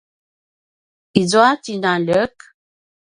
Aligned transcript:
izua 1.21 1.51
tjinaljek? 1.63 2.35